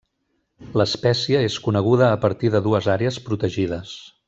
L'espècie 0.81 1.43
és 1.49 1.57
coneguda 1.67 2.07
a 2.15 2.17
partir 2.25 2.51
de 2.57 2.63
dues 2.69 2.89
àrees 2.97 3.21
protegides. 3.31 3.95